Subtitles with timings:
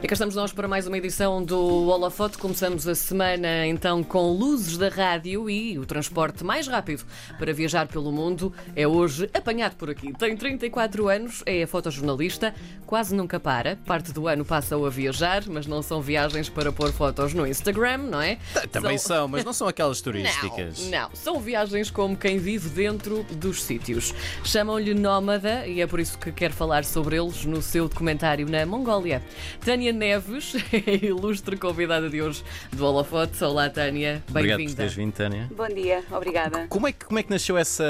[0.00, 2.38] E cá estamos nós para mais uma edição do Holofote.
[2.38, 7.04] Começamos a semana então com luzes da rádio e o transporte mais rápido
[7.36, 10.12] para viajar pelo mundo é hoje apanhado por aqui.
[10.12, 12.54] Tem 34 anos, é fotojornalista,
[12.86, 13.74] quase nunca para.
[13.74, 17.98] Parte do ano passa-o a viajar, mas não são viagens para pôr fotos no Instagram,
[17.98, 18.38] não é?
[18.70, 20.88] Também são, mas não são aquelas turísticas.
[20.88, 24.14] Não, não, são viagens como quem vive dentro dos sítios.
[24.44, 28.64] Chamam-lhe nómada e é por isso que quer falar sobre eles no seu documentário na
[28.64, 29.20] Mongólia.
[29.64, 33.42] Tânia Neves é a ilustre convidada de hoje do Holofote.
[33.44, 34.22] Olá, Tânia.
[34.28, 34.76] Obrigado por Bem-vinda.
[34.76, 35.48] teres vindo, Tânia.
[35.54, 36.66] Bom dia, obrigada.
[36.68, 37.84] Como é, que, como é que nasceu essa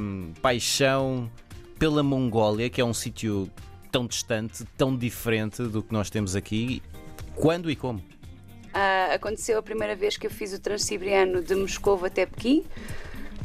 [0.00, 1.30] hum, paixão
[1.78, 3.50] pela Mongólia, que é um sítio
[3.90, 6.82] tão distante, tão diferente do que nós temos aqui?
[7.34, 8.02] Quando e como?
[8.72, 12.64] Ah, aconteceu a primeira vez que eu fiz o Transsiberiano de Moscou até Pequim.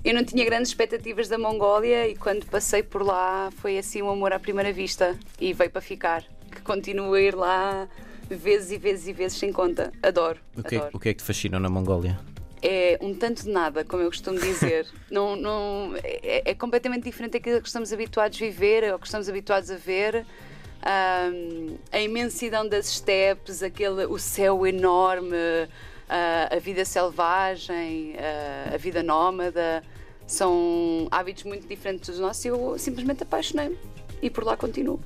[0.04, 4.09] Eu não tinha grandes expectativas da Mongólia e quando passei por lá foi assim um
[4.09, 6.23] amor à primeira vista e veio para ficar.
[6.68, 7.88] Continuo a ir lá
[8.30, 9.92] vezes e vezes e vezes sem conta.
[10.04, 10.38] Adoro.
[10.56, 10.98] O que, é, adoro.
[10.98, 12.20] o que é que te fascina na Mongólia?
[12.62, 14.88] é um tanto de nada, como eu costumo dizer.
[15.09, 19.30] não, não, é, é completamente diferente daquilo que estamos habituados a viver ou que estamos
[19.30, 20.26] habituados a ver.
[20.82, 25.36] Ahm, a imensidão das steppes, aquele, o céu enorme,
[26.09, 29.84] ah, a vida selvagem, ah, a vida nómada,
[30.26, 33.78] são hábitos muito diferentes dos nossos e eu simplesmente apaixonei-me
[34.22, 35.00] e por lá continuo.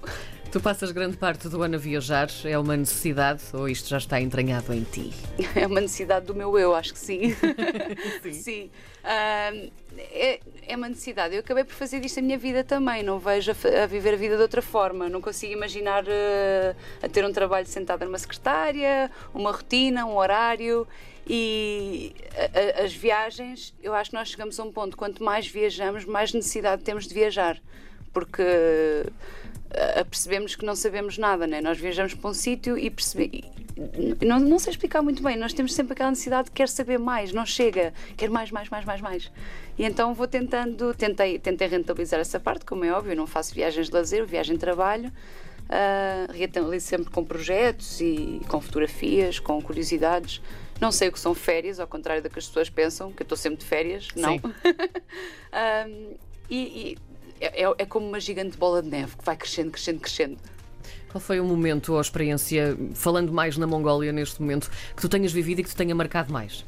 [0.52, 2.28] Tu passas grande parte do ano a viajar.
[2.44, 5.14] É uma necessidade ou isto já está entranhado em ti?
[5.56, 7.34] É uma necessidade do meu eu, acho que sim.
[8.22, 8.34] Sim.
[8.34, 8.72] sim.
[9.04, 11.36] Ahm, é, é uma necessidade.
[11.36, 13.02] Eu acabei por fazer disto a minha vida também.
[13.02, 15.08] Não vejo a, a viver a vida de outra forma.
[15.08, 20.86] Não consigo imaginar eh, a ter um trabalho sentada numa secretária, uma rotina, um horário.
[21.26, 25.48] E a- a- as viagens, eu acho que nós chegamos a um ponto, quanto mais
[25.48, 27.58] viajamos, mais necessidade temos de viajar.
[28.14, 29.12] Porque a-
[30.10, 31.62] percebemos que não sabemos nada, né?
[31.62, 33.50] Nós viajamos para um sítio e percebemos.
[34.26, 37.32] Não, não sei explicar muito bem, nós temos sempre aquela necessidade de quer saber mais,
[37.32, 39.32] não chega, quer mais, mais, mais, mais, mais.
[39.78, 43.56] E então vou tentando, tentei, tentei rentabilizar essa parte, como é óbvio, eu não faço
[43.56, 45.12] viagens de lazer, viagem de trabalho.
[45.72, 50.42] Uh, rentabilizo sempre com projetos e com fotografias, com curiosidades.
[50.82, 53.24] Não sei o que são férias, ao contrário do que as pessoas pensam, que eu
[53.24, 54.10] estou sempre de férias.
[54.16, 54.36] Não.
[54.36, 56.18] Um,
[56.50, 56.58] e
[56.92, 56.98] e
[57.42, 60.38] é, é- é como uma gigante bola de neve que vai crescendo, crescendo, crescendo.
[61.12, 65.10] Qual foi o momento ou a experiência, falando mais na Mongólia neste momento, que tu
[65.10, 66.64] tenhas vivido e que te tenha marcado mais?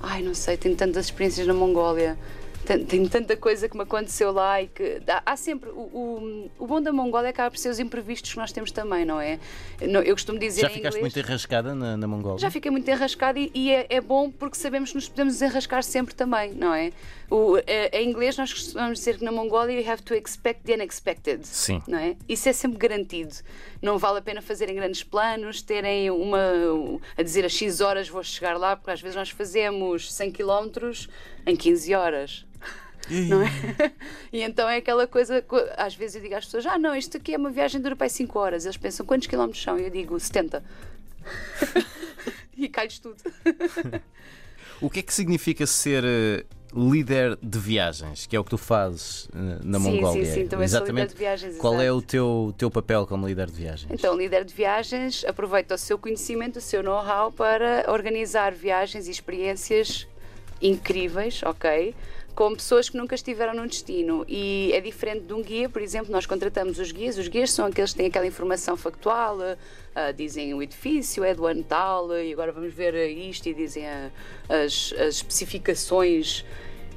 [0.00, 2.16] Ai, não sei, tenho tantas experiências na Mongólia.
[2.64, 5.00] Ten- Tenho tanta coisa que me aconteceu lá e que.
[5.06, 5.70] Há, há sempre.
[5.70, 9.04] O, o, o bom da Mongólia acaba por ser os imprevistos que nós temos também,
[9.04, 9.38] não é?
[9.82, 11.14] Não, Eu costumo dizer Já em ficaste inglês.
[11.14, 12.40] muito enrascada na, na Mongólia?
[12.40, 15.84] Já fiquei muito enrascada e, e é, é bom porque sabemos que nos podemos desenrascar
[15.84, 16.90] sempre também, não é?
[17.30, 17.56] O,
[17.92, 21.44] em inglês nós costumamos dizer que na Mongólia you have to expect the unexpected.
[21.46, 21.82] Sim.
[21.88, 22.16] Não é?
[22.28, 23.34] Isso é sempre garantido.
[23.82, 26.38] Não vale a pena fazerem grandes planos, terem uma.
[27.16, 30.68] a dizer a X horas vou chegar lá, porque às vezes nós fazemos 100 km
[31.46, 32.46] em 15 horas.
[33.08, 33.46] Não é?
[34.32, 37.16] E então é aquela coisa, co- às vezes eu digo às pessoas: ah, não, isto
[37.16, 38.64] aqui é uma viagem dura para 5 horas.
[38.64, 39.78] Eles pensam quantos quilómetros são?
[39.78, 40.62] Eu digo 70.
[42.56, 43.16] e cai-lhes tudo.
[44.78, 46.44] O que é que significa ser eh,
[46.76, 50.24] líder de viagens, que é o que tu fazes eh, na Sim, Mongólia?
[50.26, 51.96] sim, sim, também sou líder de viagens, Qual é exato.
[51.98, 53.90] o teu, teu papel como líder de viagens?
[53.90, 59.10] Então, líder de viagens aproveita o seu conhecimento, o seu know-how para organizar viagens e
[59.10, 60.06] experiências
[60.60, 61.94] incríveis, ok?
[62.34, 64.24] Com pessoas que nunca estiveram num destino.
[64.28, 67.16] E é diferente de um guia, por exemplo, nós contratamos os guias.
[67.16, 69.38] Os guias são aqueles que têm aquela informação factual,
[69.94, 73.86] ah, dizem o edifício é do ano tal, e agora vamos ver isto, e dizem
[73.86, 76.44] as, as especificações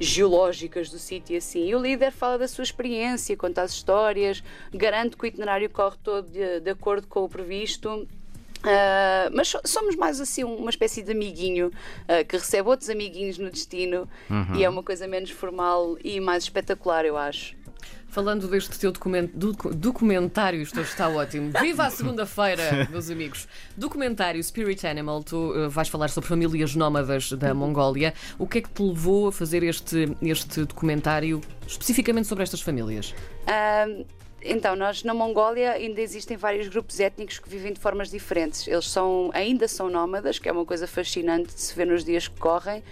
[0.00, 1.66] geológicas do sítio e assim.
[1.68, 5.96] E o líder fala da sua experiência, conta as histórias, garante que o itinerário corre
[6.02, 8.08] todo de, de acordo com o previsto.
[8.62, 11.70] Ah, mas so- somos mais assim uma espécie de amiguinho
[12.08, 14.06] ah, que recebe outros amiguinhos no destino
[14.56, 17.54] e é uma coisa menos formal e mais espetacular, eu acho.
[18.10, 21.52] Falando deste teu document- docu- documentário, isto está ótimo.
[21.60, 23.46] Viva a segunda-feira, meus amigos.
[23.76, 28.12] Documentário Spirit Animal, tu eh, vais falar sobre famílias nómadas da Mongólia.
[28.36, 33.14] O que é que te levou a fazer este, este documentário especificamente sobre estas famílias?
[33.46, 34.04] Ahm,
[34.42, 38.66] então, nós na Mongólia ainda existem vários grupos étnicos que vivem de formas diferentes.
[38.66, 42.26] Eles são, ainda são nómadas, que é uma coisa fascinante de se ver nos dias
[42.26, 42.82] que correm.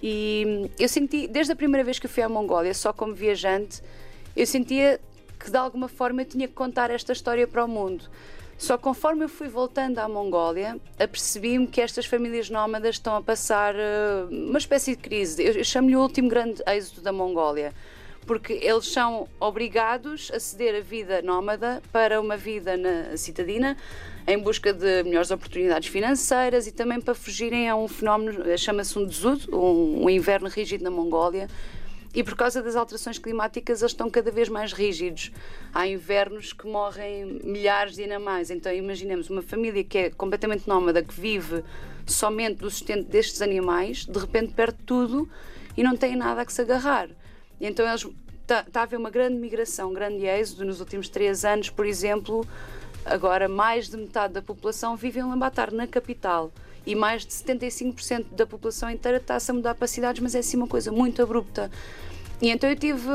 [0.00, 3.82] E hum, eu senti, desde a primeira vez que fui à Mongólia, só como viajante,
[4.40, 4.98] eu sentia
[5.38, 8.04] que de alguma forma eu tinha que contar esta história para o mundo.
[8.56, 13.74] Só conforme eu fui voltando à Mongólia, apercebi-me que estas famílias nómadas estão a passar
[13.74, 15.42] eh, uma espécie de crise.
[15.42, 17.74] Eu, chamo-lhe o último grande êxodo da Mongólia
[18.26, 23.76] porque eles são obrigados a ceder a vida nómada para uma vida na citadina
[24.26, 28.98] em busca de melhores oportunidades financeiras e também para fugirem a um fenómeno, eh, chama-se
[28.98, 31.48] um desud, um, um inverno rígido na Mongólia,
[32.14, 35.30] e por causa das alterações climáticas eles estão cada vez mais rígidos.
[35.72, 38.50] Há invernos que morrem milhares de animais.
[38.50, 41.62] Então imaginemos uma família que é completamente nómada, que vive
[42.06, 45.28] somente do sustento destes animais, de repente perde tudo
[45.76, 47.08] e não tem nada a que se agarrar.
[47.60, 48.06] Então eles
[48.42, 51.86] está tá a haver uma grande migração, um grande êxodo nos últimos três anos, por
[51.86, 52.44] exemplo.
[53.04, 56.52] Agora, mais de metade da população vive em Lambatar, na capital
[56.86, 60.56] e mais de 75% da população inteira está-se a mudar para cidades, mas é assim
[60.56, 61.70] uma coisa muito abrupta.
[62.40, 63.08] E então eu tive,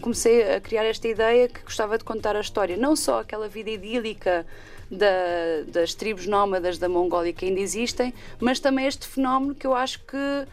[0.00, 3.70] comecei a criar esta ideia que gostava de contar a história, não só aquela vida
[3.70, 4.46] idílica
[4.90, 9.74] da, das tribos nómadas da Mongólia que ainda existem, mas também este fenómeno que eu
[9.74, 10.46] acho que,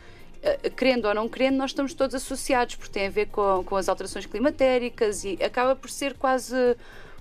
[0.43, 3.77] eh, querendo ou não querendo, nós estamos todos associados, porque tem a ver com, com
[3.77, 6.75] as alterações climatéricas e acaba por ser quase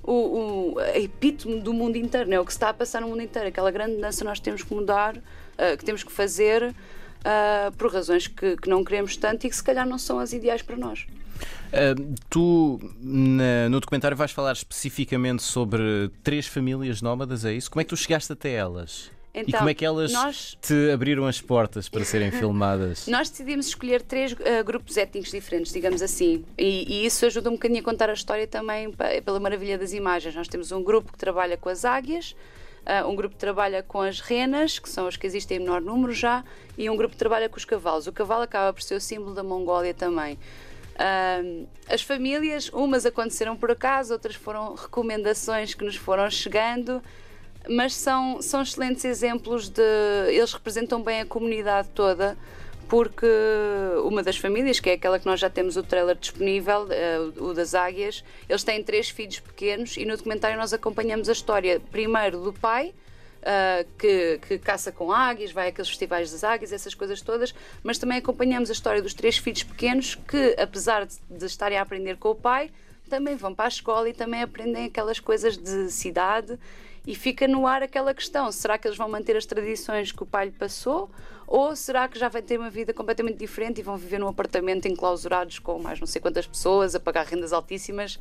[0.09, 3.49] o, o epítome do mundo inteiro, é o que está a passar no mundo inteiro,
[3.49, 8.27] aquela grande mudança nós temos que mudar, uh, que temos que fazer uh, por razões
[8.27, 11.07] que, que, não queremos tanto e que se calhar não são as ideais para nós.
[11.69, 17.71] Uh, tu na, no documentário vais falar especificamente sobre três famílias nómadas, é isso?
[17.71, 19.11] Como é que tu chegaste até elas?
[19.35, 20.57] Então, e como é que elas nós...
[20.61, 23.07] te abriram as portas para serem filmadas?
[23.09, 27.53] nós decidimos escolher três uh, grupos étnicos diferentes, digamos assim, e, e, isso ajuda um
[27.53, 28.93] bocadinho a contar a história também
[29.25, 30.35] pela maravilha das imagens.
[30.35, 32.35] Nós temos um grupo que trabalha com as águias,
[32.85, 35.81] uh, um grupo que trabalha com as renas, que são as que existem em menor
[35.81, 36.43] número já,
[36.77, 38.07] e um grupo que trabalha com os cavalos.
[38.07, 40.39] O cavalo acaba por ser o símbolo da Mongólia também.
[40.95, 47.01] Uh, as famílias, umas aconteceram por acaso, outras foram recomendações que nos foram chegando
[47.69, 49.83] mas são, são excelentes exemplos de.
[50.29, 52.37] Eles representam bem a comunidade toda,
[52.89, 53.27] porque
[54.05, 57.53] uma das famílias, que é aquela que nós já temos o trailer disponível, uh, o
[57.53, 62.41] das águias, eles têm três filhos pequenos e no documentário nós acompanhamos a história primeiro
[62.41, 62.95] do pai.
[63.39, 67.55] Uh, que, que, caça com águias, vai àqueles festivais das águias, essas coisas todas,
[67.85, 71.83] mas também acompanhamos a história dos três filhos pequenos que, apesar de, de estarem a
[71.83, 72.69] aprender com o pai,
[73.09, 76.59] também vão para a escola e também aprendem aquelas coisas de cidade
[77.09, 80.27] e fica no ar aquela questão: será que eles vão manter as tradições que o
[80.27, 81.11] pai lhe passou?
[81.47, 84.87] Ou será que já vai ter uma vida completamente diferente e vão viver num apartamento
[84.87, 88.17] enclausurados com mais não sei quantas pessoas, a pagar rendas altíssimas?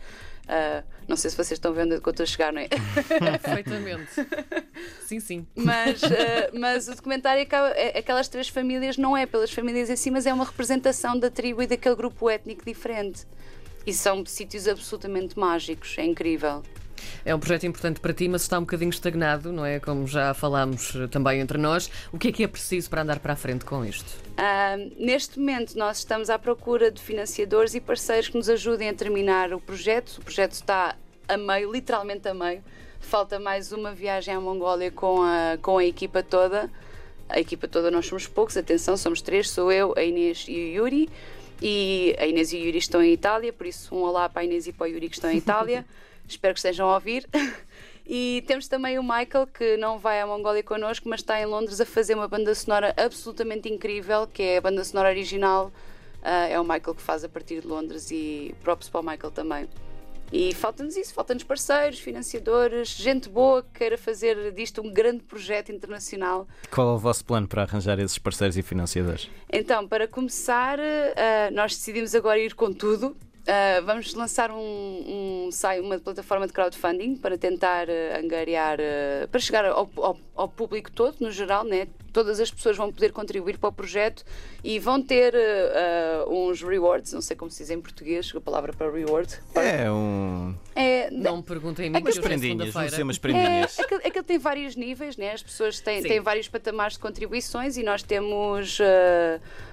[0.45, 2.69] Uh, não sei se vocês estão vendo onde eu estou a chegar, não é?
[3.43, 4.11] Perfeitamente.
[5.01, 5.45] Sim, sim.
[5.53, 6.07] Mas, uh,
[6.57, 10.25] mas o documentário acaba, é, aquelas três famílias não é pelas famílias em si, mas
[10.25, 13.27] é uma representação da tribo e daquele grupo étnico diferente.
[13.85, 16.63] E são sítios absolutamente mágicos, é incrível.
[17.25, 19.79] É um projeto importante para ti, mas está um bocadinho estagnado, não é?
[19.79, 21.89] Como já falámos eh, também entre nós.
[22.11, 24.07] O que é que é preciso para andar para a frente com isto?
[24.37, 28.93] Uh, neste momento, nós estamos à procura de financiadores e parceiros que nos ajudem a
[28.93, 30.17] terminar o projeto.
[30.19, 30.95] O projeto está
[31.27, 32.63] a meio, literalmente a meio.
[32.99, 36.69] Falta mais uma viagem à Mongólia com a, com a equipa toda.
[37.29, 40.83] A equipa toda, nós somos poucos, atenção, somos três: sou eu, a Inês e o
[40.83, 41.09] Yuri.
[41.61, 44.45] E a Inês e o Yuri estão em Itália, por isso um olá para a
[44.45, 45.85] Inês e para o Yuri que estão em Itália.
[46.27, 47.27] Espero que estejam a ouvir.
[48.09, 51.81] E temos também o Michael, que não vai à Mongólia connosco, mas está em Londres
[51.81, 55.73] a fazer uma banda sonora absolutamente incrível, que é a banda sonora original.
[56.21, 59.31] Uh, é o Michael que faz a partir de Londres e props para o Michael
[59.31, 59.67] também.
[60.31, 65.71] E falta-nos isso, falta-nos parceiros, financiadores, gente boa que queira fazer disto um grande projeto
[65.71, 66.47] internacional.
[66.69, 69.29] Qual é o vosso plano para arranjar esses parceiros e financiadores?
[69.51, 73.15] Então, para começar, uh, nós decidimos agora ir com tudo.
[73.47, 75.49] Uh, vamos lançar um, um,
[75.81, 80.91] uma plataforma de crowdfunding para tentar uh, angariar, uh, para chegar ao, ao, ao, público
[80.91, 81.87] todo, no geral, né?
[82.11, 84.23] Todas as pessoas vão poder contribuir para o projeto
[84.63, 85.33] e vão ter
[86.27, 89.39] uns rewards, não sei como se diz em português, a palavra para reward.
[89.55, 90.55] É um.
[90.75, 93.79] É, não me perguntem mim, umas prendinhas, não sei umas prendinhas.
[93.79, 95.31] É, é, que, é que ele tem vários níveis, né?
[95.31, 98.79] as pessoas têm, têm vários patamares de contribuições e nós temos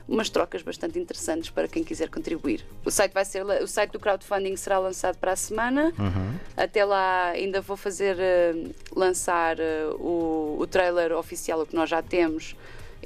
[0.06, 2.64] umas trocas bastante interessantes para quem quiser contribuir.
[2.84, 5.92] O site vai ser o site do crowdfunding será lançado para a semana.
[5.98, 6.38] Uhum.
[6.56, 11.88] Até lá ainda vou fazer uh, lançar uh, o, o trailer oficial o que nós
[11.88, 12.23] já temos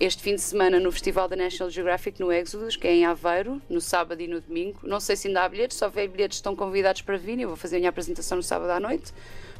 [0.01, 3.61] este fim de semana no Festival da National Geographic no Exodus, que é em Aveiro,
[3.69, 4.79] no sábado e no domingo.
[4.85, 7.41] Não sei se ainda há bilhetes, se houver bilhetes estão convidados para vir.
[7.41, 9.13] Eu vou fazer a minha apresentação no sábado à noite.